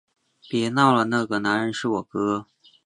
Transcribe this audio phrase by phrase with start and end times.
[0.49, 2.47] 别闹了，那个男人是我哥